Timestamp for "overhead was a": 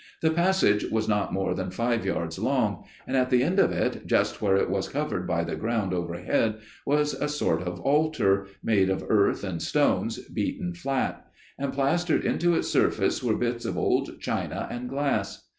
5.93-7.29